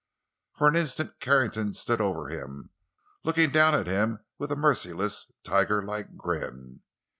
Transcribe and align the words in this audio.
For 0.53 0.67
an 0.67 0.75
instant 0.75 1.19
Carrington 1.19 1.75
stood 1.75 2.01
over 2.01 2.29
him, 2.29 2.71
looking 3.23 3.51
down 3.51 3.75
at 3.75 3.85
him 3.85 4.25
with 4.39 4.49
a 4.51 4.55
merciless, 4.55 5.31
tigerlike 5.43 6.17
grin. 6.17 6.81